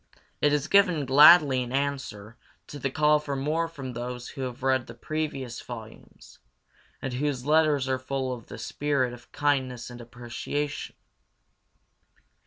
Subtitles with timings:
[0.41, 4.63] It is given gladly in answer to the call for more from those who have
[4.63, 6.39] read the previous volumes,
[7.03, 10.95] and whose letters are full of the spirit of kindness and appreciation.